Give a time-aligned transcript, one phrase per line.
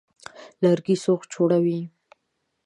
[0.61, 1.79] لرګي سوخت جوړوي.